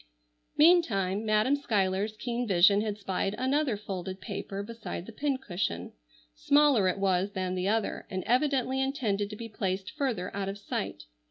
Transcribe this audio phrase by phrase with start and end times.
[0.57, 5.93] Meantime Madam Schuyler's keen vision had spied another folded paper beside the pincushion.
[6.33, 10.57] Smaller it was than the other, and evidently intended to be placed further out of
[10.57, 11.03] sight.